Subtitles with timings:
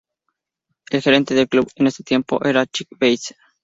[0.89, 3.35] El gerente del club en este tiempo era Chic Bates.